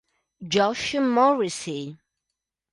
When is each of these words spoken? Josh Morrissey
Josh 0.47 0.95
Morrissey 0.97 1.95